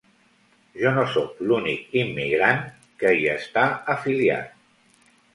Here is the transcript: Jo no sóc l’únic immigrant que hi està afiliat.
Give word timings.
Jo 0.83 0.91
no 0.93 1.01
sóc 1.15 1.41
l’únic 1.49 1.91
immigrant 1.99 2.63
que 3.03 3.11
hi 3.17 3.27
està 3.33 3.65
afiliat. 3.97 4.57